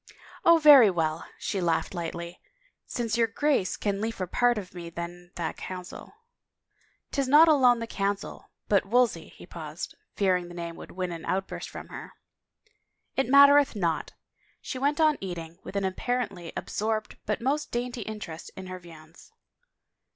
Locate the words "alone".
7.47-7.77